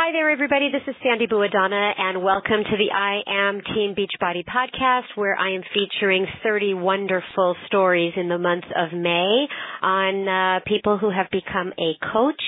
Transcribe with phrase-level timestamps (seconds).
[0.00, 0.70] Hi there, everybody.
[0.70, 5.56] This is Sandy Buadana, and welcome to the I Am Team Beachbody podcast, where I
[5.56, 9.48] am featuring 30 wonderful stories in the month of May
[9.82, 12.40] on uh, people who have become a coach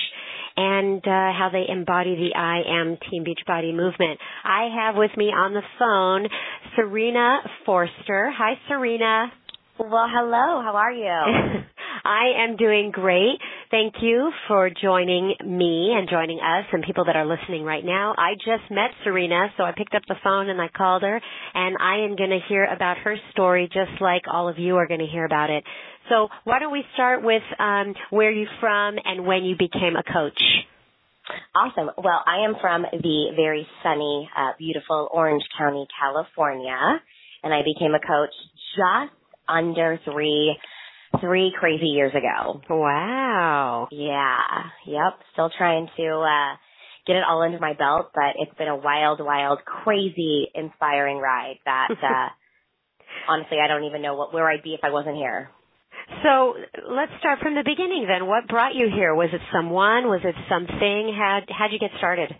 [0.55, 4.17] and uh, how they embody the I Am Team Beachbody movement.
[4.45, 6.29] I have with me on the phone
[6.77, 8.31] Serena Forster.
[8.33, 9.29] Hi, Serena.
[9.77, 10.61] Well, hello.
[10.63, 11.63] How are you?
[12.03, 13.37] I am doing great.
[13.69, 18.15] Thank you for joining me and joining us and people that are listening right now.
[18.17, 21.21] I just met Serena, so I picked up the phone and I called her
[21.53, 24.87] and I am going to hear about her story just like all of you are
[24.87, 25.63] going to hear about it.
[26.09, 30.03] So why don't we start with um, where you're from and when you became a
[30.03, 30.41] coach?
[31.55, 31.91] Awesome.
[31.97, 36.77] Well, I am from the very sunny, uh, beautiful Orange County, California,
[37.43, 38.33] and I became a coach
[38.75, 39.13] just
[39.47, 40.57] under three
[41.19, 42.61] three crazy years ago.
[42.69, 43.87] Wow.
[43.91, 44.37] Yeah.
[44.85, 45.19] Yep.
[45.33, 46.55] Still trying to uh
[47.07, 51.55] get it all under my belt, but it's been a wild, wild, crazy, inspiring ride
[51.65, 52.29] that uh
[53.27, 55.49] honestly I don't even know what where I'd be if I wasn't here.
[56.23, 56.55] So
[56.89, 58.27] let's start from the beginning then.
[58.27, 59.15] What brought you here?
[59.15, 60.07] Was it someone?
[60.07, 61.13] Was it something?
[61.17, 62.33] How how'd you get started?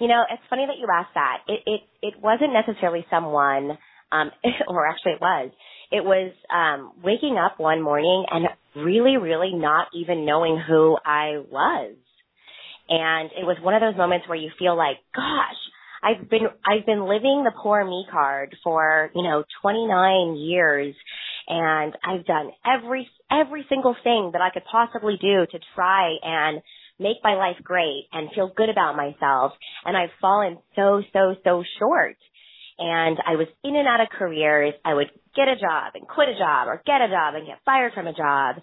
[0.00, 1.38] You know, it's funny that you asked that.
[1.46, 3.78] It it it wasn't necessarily someone
[4.12, 4.30] um
[4.68, 5.50] or actually it was
[5.90, 8.46] it was um waking up one morning and
[8.76, 11.94] really really not even knowing who I was.
[12.88, 15.56] And it was one of those moments where you feel like, gosh,
[16.04, 20.94] I've been I've been living the poor me card for, you know, 29 years.
[21.48, 26.60] And I've done every every single thing that I could possibly do to try and
[26.98, 29.52] make my life great and feel good about myself.
[29.84, 32.16] And I've fallen so so so short
[32.78, 34.74] and I was in and out of careers.
[34.84, 37.58] I would get a job and quit a job or get a job and get
[37.64, 38.56] fired from a job.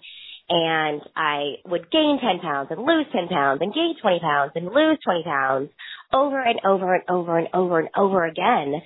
[0.48, 4.66] And I would gain 10 pounds and lose 10 pounds and gain 20 pounds and
[4.66, 5.70] lose 20 pounds
[6.12, 8.82] over and over and over and over and over again.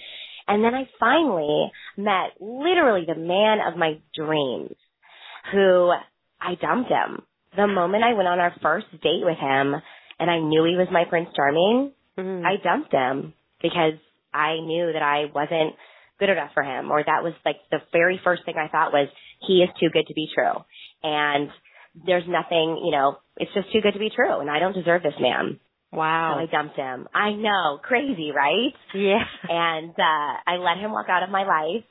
[0.46, 4.76] And then I finally met literally the man of my dreams
[5.52, 5.92] who
[6.40, 7.22] I dumped him.
[7.56, 9.74] The moment I went on our first date with him
[10.20, 12.46] and I knew he was my Prince Charming, mm-hmm.
[12.46, 13.98] I dumped him because
[14.32, 15.74] I knew that I wasn't
[16.18, 19.08] good enough for him or that was like the very first thing I thought was
[19.46, 20.64] he is too good to be true.
[21.02, 21.50] And
[22.06, 25.02] there's nothing, you know, it's just too good to be true and I don't deserve
[25.02, 25.60] this man.
[25.92, 26.34] Wow.
[26.36, 27.06] So I dumped him.
[27.14, 28.72] I know, crazy, right?
[28.94, 29.22] Yeah.
[29.48, 31.84] And uh I let him walk out of my life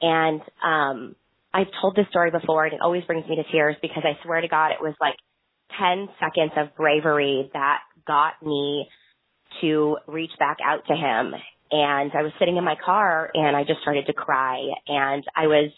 [0.00, 1.16] and um
[1.52, 4.40] I've told this story before and it always brings me to tears because I swear
[4.40, 5.16] to God it was like
[5.80, 8.88] 10 seconds of bravery that got me
[9.60, 11.34] to reach back out to him
[11.70, 15.46] and I was sitting in my car and I just started to cry and I
[15.46, 15.70] was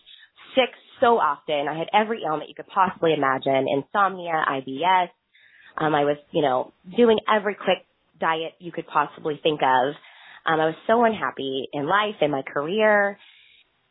[0.54, 0.70] sick
[1.00, 1.66] so often.
[1.68, 5.08] I had every ailment you could possibly imagine, insomnia, IBS.
[5.78, 7.86] Um, I was, you know, doing every quick
[8.20, 9.94] diet you could possibly think of.
[10.46, 13.18] Um, I was so unhappy in life, in my career.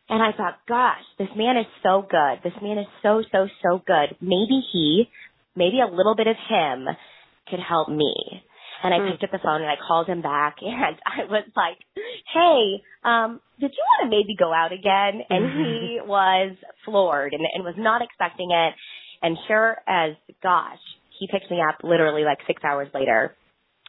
[0.08, 2.40] And I thought, gosh, this man is so good.
[2.44, 4.18] This man is so, so, so good.
[4.22, 5.06] Maybe he,
[5.56, 6.88] maybe a little bit of him
[7.50, 8.44] could help me.
[8.84, 9.12] And I mm.
[9.12, 11.78] picked up the phone and I called him back and I was like,
[12.34, 15.22] Hey, um, did you want to maybe go out again?
[15.30, 18.74] And he was floored and, and was not expecting it.
[19.22, 20.80] And sure as gosh,
[21.20, 23.36] he picked me up literally like six hours later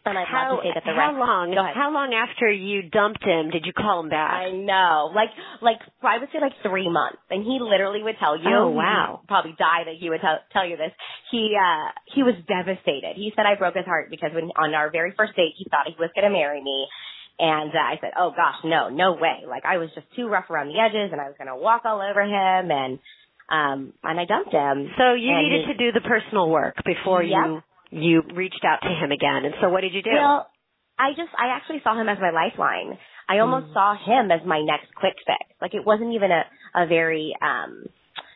[0.04, 1.20] and I'd how, love to say that the how rest.
[1.20, 1.52] long?
[1.52, 4.32] How long after you dumped him did you call him back?
[4.32, 5.28] I know, like
[5.60, 8.48] like I would say like three months, and he literally would tell you.
[8.48, 9.20] Oh wow!
[9.28, 10.92] Probably die that he would tell tell you this.
[11.30, 13.20] He uh he was devastated.
[13.20, 15.84] He said I broke his heart because when on our very first date he thought
[15.84, 16.88] he was going to marry me.
[17.40, 19.44] And uh, I said, "Oh gosh, no, no way!
[19.48, 21.84] Like I was just too rough around the edges, and I was going to walk
[21.84, 22.98] all over him, and
[23.48, 24.92] um, and I dumped him.
[24.96, 27.36] So you needed he, to do the personal work before yep.
[27.36, 29.44] you you reached out to him again.
[29.44, 30.10] And so what did you do?
[30.12, 30.48] Well,
[30.98, 32.98] I just, I actually saw him as my lifeline.
[33.28, 33.74] I almost mm.
[33.74, 35.40] saw him as my next quick fix.
[35.60, 36.42] Like it wasn't even a,
[36.74, 37.86] a very, um,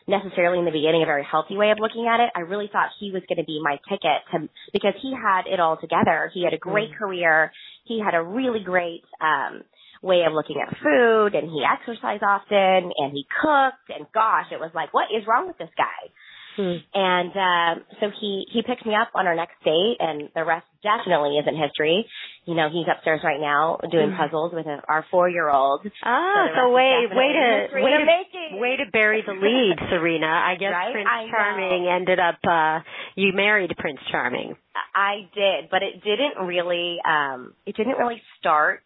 [0.07, 2.29] necessarily in the beginning a very healthy way of looking at it.
[2.35, 5.59] I really thought he was going to be my ticket to, because he had it
[5.59, 6.29] all together.
[6.33, 6.97] He had a great mm.
[6.97, 7.51] career.
[7.85, 9.63] He had a really great, um,
[10.05, 14.59] way of looking at food and he exercised often and he cooked and gosh, it
[14.59, 16.13] was like, what is wrong with this guy?
[16.55, 16.79] Hmm.
[16.93, 20.65] And uh, so he he picked me up on our next date, and the rest
[20.83, 22.05] definitely isn't history.
[22.45, 24.17] You know, he's upstairs right now doing hmm.
[24.17, 25.81] puzzles with a, our four year old.
[26.03, 30.27] Ah, so, so way way to way to way to bury the lead, Serena.
[30.27, 30.93] I guess right?
[30.93, 31.95] Prince I Charming know.
[31.95, 32.39] ended up.
[32.47, 32.79] uh
[33.15, 34.55] You married Prince Charming.
[34.95, 36.97] I did, but it didn't really.
[37.05, 38.83] um It didn't really start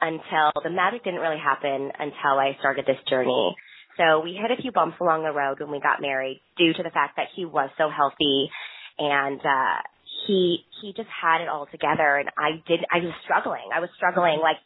[0.00, 3.54] until the magic didn't really happen until I started this journey.
[3.96, 6.82] So we hit a few bumps along the road when we got married due to
[6.82, 8.50] the fact that he was so healthy
[8.98, 9.82] and uh
[10.26, 12.80] he he just had it all together, and I did.
[12.90, 13.70] I was struggling.
[13.74, 14.56] I was struggling like.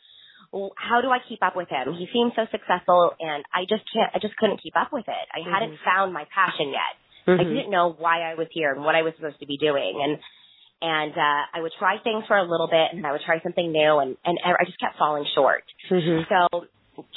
[0.51, 1.93] How do I keep up with him?
[1.93, 5.27] He seemed so successful and I just can't, I just couldn't keep up with it.
[5.29, 5.53] I mm-hmm.
[5.53, 6.97] hadn't found my passion yet.
[7.29, 7.41] Mm-hmm.
[7.41, 10.01] I didn't know why I was here and what I was supposed to be doing.
[10.01, 10.17] And,
[10.81, 13.71] and, uh, I would try things for a little bit and I would try something
[13.71, 15.65] new and, and I just kept falling short.
[15.93, 16.25] Mm-hmm.
[16.33, 16.65] So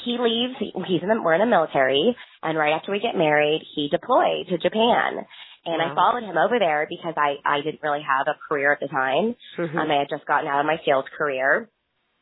[0.03, 3.61] he leaves, he's in the, we're in the military and right after we get married,
[3.75, 5.25] he deployed to Japan.
[5.65, 5.91] And wow.
[5.91, 8.87] I followed him over there because I, I didn't really have a career at the
[8.87, 9.35] time.
[9.57, 9.77] Mm-hmm.
[9.77, 11.69] Um, I had just gotten out of my sales career.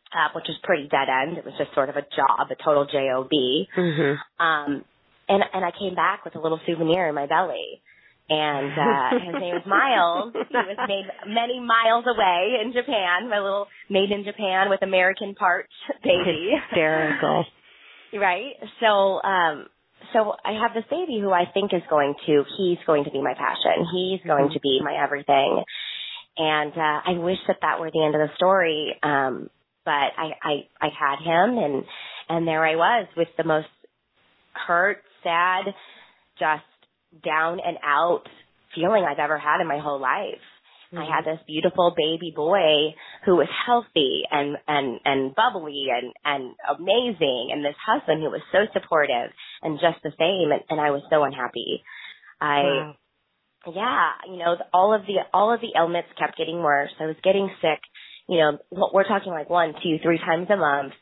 [0.10, 1.38] Uh, which was pretty dead end.
[1.38, 3.30] It was just sort of a job, a total job.
[3.30, 4.44] Mm-hmm.
[4.44, 4.84] Um,
[5.30, 7.84] and and I came back with a little souvenir in my belly.
[8.30, 10.34] And uh his name is Miles.
[10.34, 15.34] He was made many miles away in Japan, my little made in Japan with American
[15.34, 15.74] parts
[16.04, 16.54] baby.
[16.70, 17.46] Hysterical.
[18.14, 18.54] right?
[18.80, 19.66] So um
[20.14, 23.22] so I have this baby who I think is going to he's going to be
[23.22, 23.86] my passion.
[23.92, 24.54] He's going mm-hmm.
[24.54, 25.64] to be my everything.
[26.38, 28.94] And uh I wish that that were the end of the story.
[29.02, 29.50] Um
[29.86, 31.84] but I I I had him and
[32.30, 33.68] and there I was with the most
[34.54, 35.66] hurt sad,
[36.38, 36.69] just
[37.24, 38.24] down and out
[38.76, 40.44] feeling I've ever had in my whole life.
[40.94, 41.04] Mm-hmm.
[41.04, 42.96] I had this beautiful baby boy
[43.26, 48.42] who was healthy and and and bubbly and and amazing, and this husband who was
[48.52, 51.84] so supportive and just the same, and, and I was so unhappy.
[52.42, 52.96] I, wow.
[53.68, 56.92] yeah, you know, all of the all of the ailments kept getting worse.
[57.00, 57.82] I was getting sick.
[58.28, 58.58] You know,
[58.94, 60.94] we're talking like one, two, three times a month.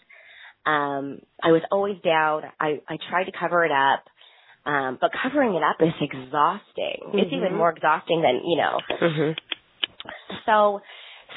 [0.65, 2.44] Um, I was always down.
[2.60, 4.03] I, I tried to cover it up.
[4.67, 7.07] Um, but covering it up is exhausting.
[7.07, 7.19] Mm-hmm.
[7.19, 7.57] It's even mm-hmm.
[7.57, 8.75] more exhausting than, you know.
[8.99, 9.31] Mm-hmm.
[10.45, 10.81] So,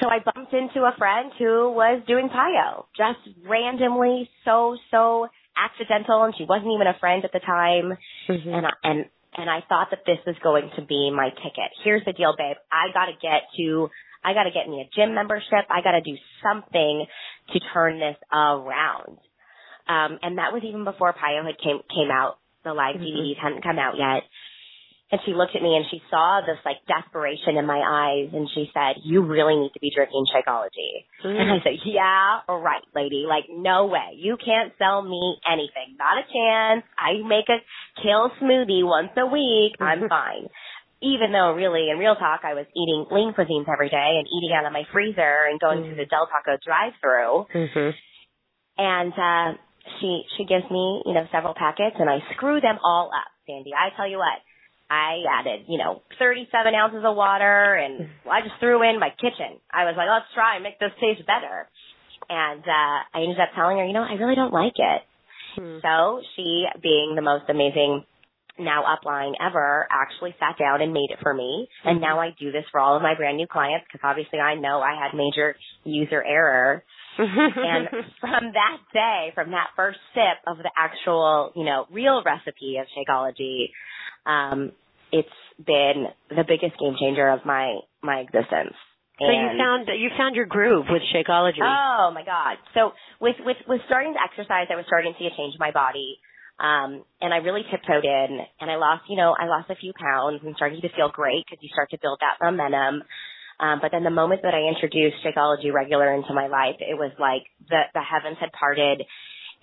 [0.01, 6.23] so I bumped into a friend who was doing PiYo, just randomly, so, so accidental,
[6.23, 7.97] and she wasn't even a friend at the time.
[8.27, 8.53] Mm-hmm.
[8.53, 9.05] And, I, and,
[9.37, 11.71] and I thought that this was going to be my ticket.
[11.85, 12.57] Here's the deal, babe.
[12.69, 13.87] I gotta get to,
[14.25, 15.71] I gotta get me a gym membership.
[15.71, 17.05] I gotta do something
[17.53, 19.23] to turn this around.
[19.87, 22.37] Um, and that was even before PiYo had came came out.
[22.63, 23.03] The live mm-hmm.
[23.03, 24.23] DVDs hadn't come out yet.
[25.11, 28.47] And she looked at me and she saw this like desperation in my eyes and
[28.55, 31.03] she said, you really need to be drinking Shakeology.
[31.19, 31.35] Mm.
[31.35, 33.27] And I said, yeah, right, lady.
[33.27, 34.15] Like, no way.
[34.15, 35.99] You can't sell me anything.
[35.99, 36.87] Not a chance.
[36.95, 37.59] I make a
[38.01, 39.75] kale smoothie once a week.
[39.81, 40.47] I'm fine.
[41.03, 44.55] Even though really in real talk, I was eating lean cuisines every day and eating
[44.55, 45.89] out of my freezer and going mm.
[45.89, 47.51] to the Del Taco drive through.
[47.51, 47.89] Mm-hmm.
[48.77, 49.59] And, uh,
[49.99, 53.71] she she gives me you know several packets and I screw them all up, Sandy.
[53.73, 54.39] I tell you what,
[54.89, 59.59] I added you know 37 ounces of water and I just threw in my kitchen.
[59.71, 61.67] I was like, let's try and make this taste better.
[62.29, 65.01] And uh I ended up telling her, you know, I really don't like it.
[65.55, 65.79] Hmm.
[65.81, 68.05] So she, being the most amazing
[68.59, 71.67] now upline ever, actually sat down and made it for me.
[71.83, 72.03] And mm-hmm.
[72.03, 74.81] now I do this for all of my brand new clients because obviously I know
[74.81, 76.83] I had major user error
[77.17, 77.87] and
[78.19, 82.87] from that day, from that first sip of the actual, you know, real recipe of
[82.95, 83.71] Shakeology,
[84.25, 84.71] um,
[85.11, 88.75] it's been the biggest game changer of my my existence.
[89.19, 91.61] So you found you found your groove with Shakeology.
[91.61, 92.57] Oh my God!
[92.73, 95.61] So with with with starting to exercise, I was starting to see a change in
[95.61, 96.17] my body,
[96.57, 98.29] um, and I really tiptoed in,
[98.59, 101.45] and I lost you know I lost a few pounds and started to feel great
[101.45, 103.03] because you start to build that momentum.
[103.61, 107.11] Um, but then the moment that I introduced Shakeology regular into my life, it was
[107.19, 109.05] like the, the heavens had parted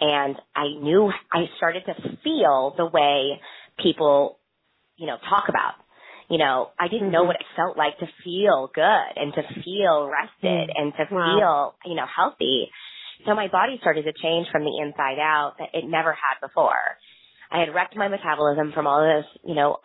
[0.00, 3.40] and I knew I started to feel the way
[3.82, 4.38] people,
[4.96, 5.74] you know, talk about.
[6.30, 7.12] You know, I didn't mm-hmm.
[7.12, 10.82] know what it felt like to feel good and to feel rested mm-hmm.
[10.82, 11.74] and to wow.
[11.82, 12.68] feel, you know, healthy.
[13.26, 16.78] So my body started to change from the inside out that it never had before.
[17.50, 19.78] I had wrecked my metabolism from all this, you know,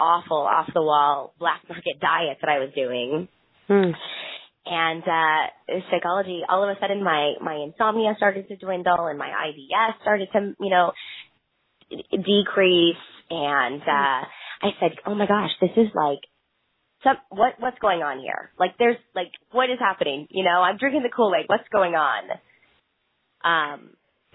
[0.00, 3.28] awful, off the wall black market diet that I was doing.
[3.70, 3.94] Hmm.
[4.66, 9.28] And uh Shakeology, all of a sudden my my insomnia started to dwindle and my
[9.28, 10.92] IBS started to, you know,
[12.10, 14.26] decrease and uh
[14.62, 16.18] I said, "Oh my gosh, this is like
[17.04, 18.50] some what what's going on here?
[18.58, 20.26] Like there's like what is happening?
[20.30, 21.44] You know, I'm drinking the Kool-Aid.
[21.46, 22.24] What's going on?"
[23.44, 23.90] Um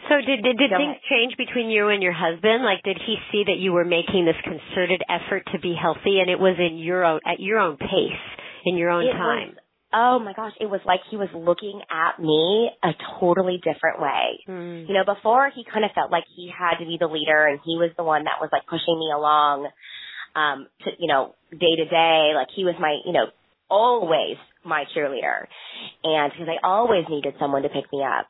[0.07, 1.09] so did did, did things ahead.
[1.11, 2.63] change between you and your husband?
[2.63, 6.29] Like did he see that you were making this concerted effort to be healthy and
[6.31, 8.34] it was in your own at your own pace?
[8.65, 9.49] In your own it time.
[9.49, 9.57] Was,
[9.93, 14.43] oh my gosh, it was like he was looking at me a totally different way.
[14.47, 14.87] Mm.
[14.87, 17.59] You know, before he kind of felt like he had to be the leader and
[17.63, 19.69] he was the one that was like pushing me along
[20.35, 23.27] um to you know, day to day, like he was my, you know,
[23.69, 25.47] always my cheerleader.
[26.03, 28.27] And because I always needed someone to pick me up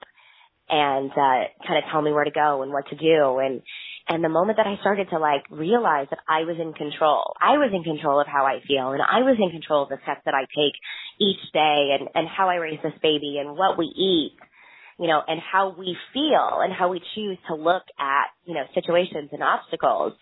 [0.70, 3.62] and uh kind of tell me where to go and what to do and
[4.08, 7.58] And the moment that I started to like realize that I was in control, I
[7.58, 10.22] was in control of how I feel and I was in control of the steps
[10.26, 10.78] that I take
[11.20, 14.38] each day and, and how I raise this baby and what we eat,
[15.00, 18.70] you know, and how we feel and how we choose to look at, you know,
[18.76, 20.14] situations and obstacles.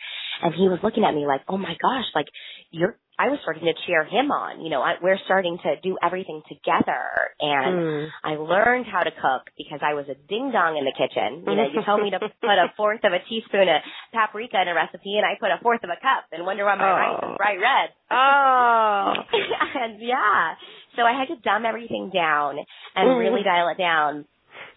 [0.42, 2.28] And he was looking at me like, oh my gosh, like
[2.72, 4.66] you're I was starting to cheer him on.
[4.66, 7.06] You know, I, we're starting to do everything together.
[7.38, 8.08] And mm.
[8.26, 11.46] I learned how to cook because I was a ding dong in the kitchen.
[11.46, 14.68] You know, you told me to put a fourth of a teaspoon of paprika in
[14.68, 16.98] a recipe and I put a fourth of a cup and wonder why my oh.
[16.98, 17.88] rice is bright red.
[18.10, 19.14] Oh.
[19.86, 20.58] and yeah.
[20.98, 22.58] So I had to dumb everything down
[22.98, 23.20] and mm.
[23.22, 24.26] really dial it down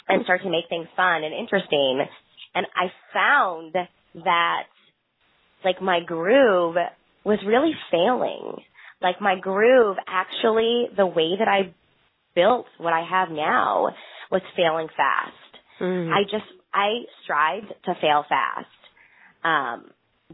[0.09, 2.05] and start to make things fun and interesting.
[2.55, 3.75] And I found
[4.25, 4.69] that
[5.64, 6.76] like my groove
[7.26, 8.62] was really failing.
[9.02, 11.75] Like my groove actually, the way that I
[12.35, 13.90] built what I have now
[14.30, 15.35] was failing fast.
[15.80, 16.12] Mm.
[16.14, 18.71] I just, I strived to fail fast.
[19.42, 19.90] Um,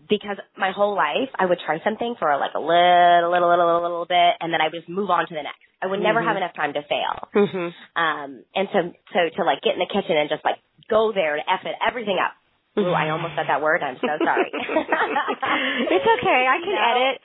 [0.09, 3.83] because my whole life I would try something for like a little, little, little, little,
[3.83, 5.61] little bit, and then I would just move on to the next.
[5.83, 6.29] I would never mm-hmm.
[6.29, 7.29] have enough time to fail.
[7.35, 7.69] Mm-hmm.
[7.99, 8.79] Um, and so,
[9.13, 10.57] so to like get in the kitchen and just like
[10.89, 12.33] go there and f it everything up.
[12.79, 13.83] Ooh, I almost said that word.
[13.83, 14.49] I'm so sorry.
[14.55, 16.41] it's okay.
[16.49, 17.17] I can you edit.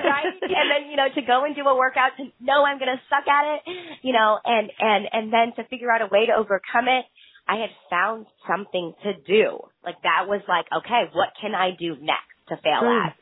[0.00, 0.32] right?
[0.40, 3.00] And then, you know, to go and do a workout to know I'm going to
[3.10, 3.60] suck at it,
[4.00, 7.04] you know, and, and, and then to figure out a way to overcome it.
[7.46, 9.60] I had found something to do.
[9.84, 13.06] Like that was like, okay, what can I do next to fail mm.
[13.06, 13.16] at?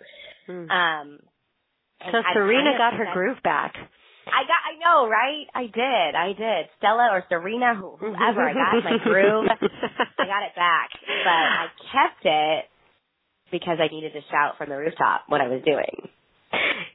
[0.49, 0.71] Mm.
[0.71, 1.19] Um,
[1.99, 3.75] so Serena got her groove back.
[4.27, 5.47] I got, I know, right?
[5.55, 6.71] I did, I did.
[6.79, 9.47] Stella or Serena, whoever, I got my groove.
[9.51, 12.65] I got it back, but I kept it
[13.53, 16.09] because I needed to shout from the rooftop what I was doing.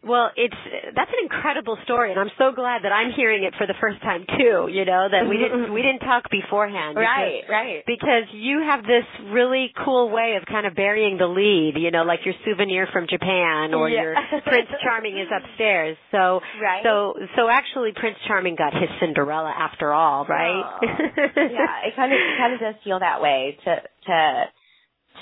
[0.04, 0.58] Well, it's
[0.96, 4.02] that's an incredible story, and I'm so glad that I'm hearing it for the first
[4.02, 4.66] time too.
[4.66, 7.42] You know that we didn't we didn't talk beforehand, because, right?
[7.48, 7.84] Right.
[7.86, 11.78] Because you have this really cool way of kind of burying the lead.
[11.78, 14.02] You know, like your souvenir from Japan or yeah.
[14.02, 15.98] your Prince Charming is upstairs.
[16.10, 16.82] So right.
[16.82, 20.66] So so actually, Prince Charming got his Cinderella after all, right?
[20.66, 20.80] Oh.
[20.82, 23.76] yeah, it kind of it kind of does feel that way to
[24.08, 24.46] to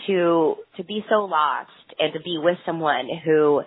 [0.07, 1.69] to to be so lost
[1.99, 3.61] and to be with someone who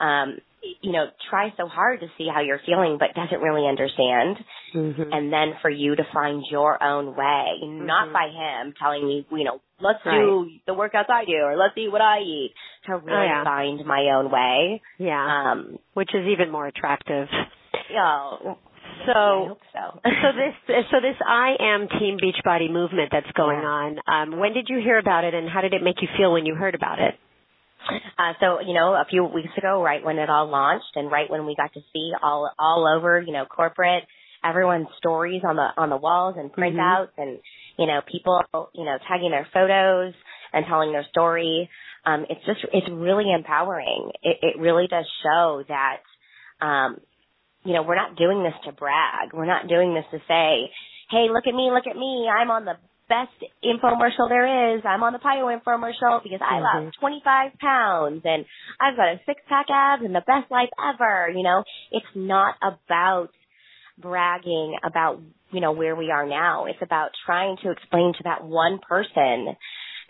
[0.00, 0.36] um
[0.82, 4.36] you know, try so hard to see how you're feeling, but doesn't really understand.
[4.74, 5.12] Mm-hmm.
[5.12, 7.86] And then for you to find your own way, mm-hmm.
[7.86, 10.18] not by him telling me, you know, let's right.
[10.18, 12.52] do the workouts I do or let's eat what I eat
[12.86, 13.44] to really oh, yeah.
[13.44, 14.82] find my own way.
[14.98, 15.52] Yeah.
[15.52, 17.28] Um, which is even more attractive.
[17.92, 18.54] Yeah.
[19.06, 20.00] So, so.
[20.04, 23.68] so this, so this I am Team Beachbody movement that's going yeah.
[23.68, 23.98] on.
[24.06, 26.44] Um, when did you hear about it, and how did it make you feel when
[26.44, 27.14] you heard about it?
[28.18, 31.30] Uh, so, you know, a few weeks ago, right when it all launched and right
[31.30, 34.04] when we got to see all, all over, you know, corporate,
[34.44, 37.22] everyone's stories on the, on the walls and printouts mm-hmm.
[37.22, 37.38] and,
[37.78, 38.42] you know, people,
[38.74, 40.14] you know, tagging their photos
[40.52, 41.68] and telling their story.
[42.04, 44.10] Um, it's just, it's really empowering.
[44.22, 45.98] It, it really does show that,
[46.64, 46.98] um,
[47.64, 49.32] you know, we're not doing this to brag.
[49.32, 50.70] We're not doing this to say,
[51.10, 52.28] hey, look at me, look at me.
[52.30, 52.74] I'm on the
[53.10, 53.34] best
[53.66, 54.82] infomercial there is.
[54.86, 56.86] I'm on the PiYo infomercial because I mm-hmm.
[56.86, 58.46] lost 25 pounds and
[58.80, 61.28] I've got a six pack abs and the best life ever.
[61.34, 63.30] You know, it's not about
[63.98, 66.66] bragging about, you know, where we are now.
[66.66, 69.56] It's about trying to explain to that one person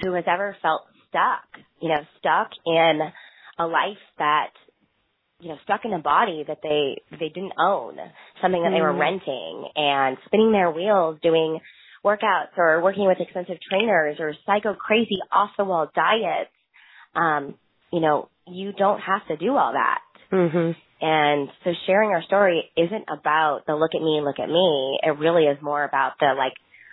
[0.03, 3.01] who has ever felt stuck, you know, stuck in
[3.59, 4.51] a life that
[5.41, 7.97] you know, stuck in a body that they they didn't own,
[8.43, 9.01] something that they were mm-hmm.
[9.01, 11.61] renting and spinning their wheels doing
[12.05, 16.51] workouts or working with expensive trainers or psycho crazy off the wall diets,
[17.15, 17.55] um,
[17.93, 20.01] you know, you don't have to do all that.
[20.33, 20.73] Mm-hmm.
[21.03, 24.99] And so sharing our story isn't about the look at me, look at me.
[25.03, 26.53] It really is more about the like,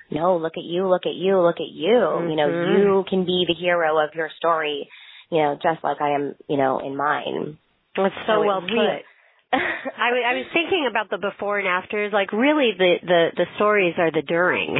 [0.10, 2.00] no, look at you, look at you, look at you.
[2.00, 2.30] Mm-hmm.
[2.30, 2.78] You know, mm-hmm.
[2.78, 4.90] you can be the hero of your story,
[5.30, 7.58] you know, just like I am, you know, in mine.
[7.96, 9.04] That's so, so well put.
[9.54, 12.12] I, I was thinking about the before and afters.
[12.14, 14.78] Like, really, the the the stories are the during,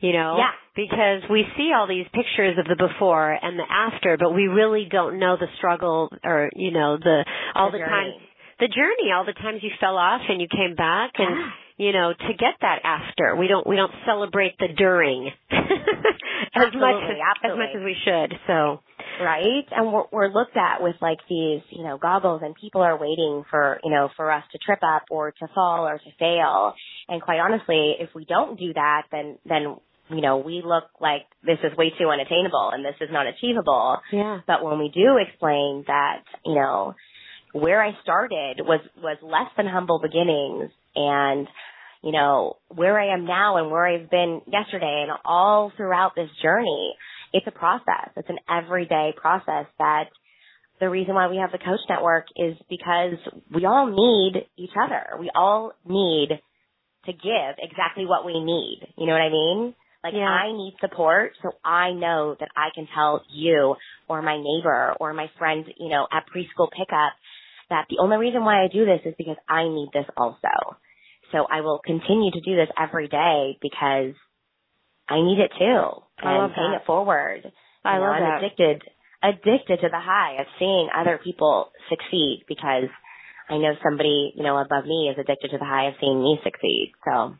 [0.00, 0.36] you know.
[0.38, 0.52] Yeah.
[0.74, 4.86] Because we see all these pictures of the before and the after, but we really
[4.90, 8.12] don't know the struggle or you know the all the, the time
[8.58, 11.86] the journey, all the times you fell off and you came back, and yeah.
[11.86, 13.36] you know to get that after.
[13.36, 18.32] We don't we don't celebrate the during as much as, as much as we should.
[18.46, 18.80] So
[19.20, 19.64] right?
[19.70, 23.44] And we're, we're looked at with like these, you know, goggles and people are waiting
[23.50, 26.74] for, you know, for us to trip up or to fall or to fail.
[27.08, 29.76] And quite honestly, if we don't do that, then, then,
[30.10, 33.98] you know, we look like this is way too unattainable and this is not achievable.
[34.12, 34.40] Yeah.
[34.46, 36.94] But when we do explain that, you know,
[37.52, 41.48] where I started was, was less than humble beginnings and,
[42.02, 46.28] you know, where I am now and where I've been yesterday and all throughout this
[46.42, 46.94] journey,
[47.36, 48.08] it's a process.
[48.16, 50.04] It's an everyday process that
[50.80, 53.14] the reason why we have the coach network is because
[53.54, 55.20] we all need each other.
[55.20, 56.28] We all need
[57.04, 58.80] to give exactly what we need.
[58.96, 59.74] You know what I mean?
[60.02, 60.24] Like yeah.
[60.24, 63.76] I need support so I know that I can tell you
[64.08, 67.12] or my neighbor or my friend, you know, at preschool pickup
[67.68, 70.78] that the only reason why I do this is because I need this also.
[71.32, 74.14] So I will continue to do this every day because
[75.08, 76.05] I need it too.
[76.22, 77.52] And paying it forward.
[77.84, 78.44] I you know, love I'm that.
[78.44, 78.82] addicted
[79.22, 82.88] addicted to the high of seeing other people succeed because
[83.48, 86.38] I know somebody, you know, above me is addicted to the high of seeing me
[86.44, 86.92] succeed.
[87.04, 87.36] So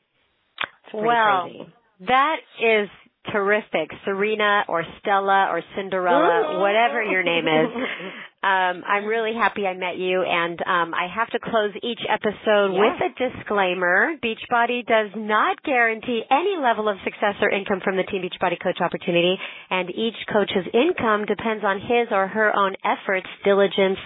[0.95, 1.75] well, crazy.
[2.07, 2.89] that is
[3.33, 3.91] terrific.
[4.05, 7.71] Serena or Stella or Cinderella, whatever your name is.
[8.47, 12.71] Um, I'm really happy I met you and um, I have to close each episode
[12.71, 12.79] yeah.
[12.79, 14.15] with a disclaimer.
[14.23, 18.79] Beachbody does not guarantee any level of success or income from the Team Beachbody Coach
[18.81, 19.35] opportunity
[19.69, 23.99] and each coach's income depends on his or her own efforts, diligence,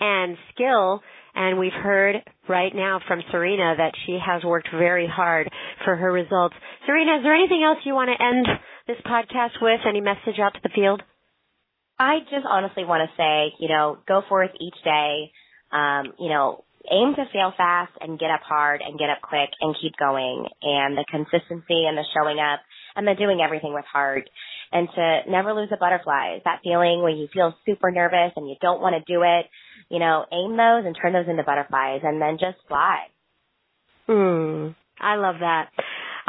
[0.00, 1.02] and skill.
[1.34, 2.16] And we've heard
[2.48, 5.50] right now from Serena that she has worked very hard
[5.84, 6.54] for her results.
[6.86, 8.46] Serena, is there anything else you want to end
[8.88, 9.80] this podcast with?
[9.86, 11.02] Any message out to the field?
[12.02, 15.30] I just honestly want to say, you know, go forth each day.
[15.70, 19.50] Um, you know, aim to fail fast and get up hard and get up quick
[19.60, 20.46] and keep going.
[20.62, 22.60] And the consistency and the showing up
[22.96, 24.28] and the doing everything with heart
[24.72, 26.42] and to never lose the butterflies.
[26.44, 29.46] That feeling when you feel super nervous and you don't want to do it,
[29.88, 33.06] you know, aim those and turn those into butterflies and then just fly.
[34.06, 34.74] Hmm.
[34.98, 35.70] I love that.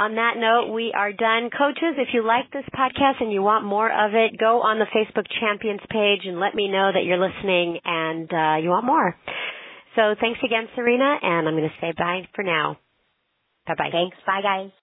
[0.03, 1.49] On that note, we are done.
[1.49, 4.85] Coaches, if you like this podcast and you want more of it, go on the
[4.91, 9.15] Facebook Champions page and let me know that you're listening and uh, you want more.
[9.95, 12.79] So thanks again, Serena, and I'm going to say bye for now.
[13.65, 13.89] Bye bye.
[13.93, 14.17] Thanks.
[14.27, 14.82] Bye, guys.